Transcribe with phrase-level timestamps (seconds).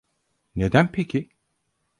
[0.55, 1.29] Neden peki?